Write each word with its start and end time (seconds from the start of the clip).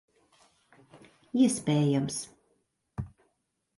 Iespējams. 1.43 2.19